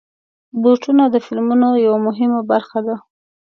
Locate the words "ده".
2.87-2.95